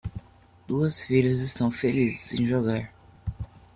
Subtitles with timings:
[0.67, 2.91] Duas filhas estão felizes em jogar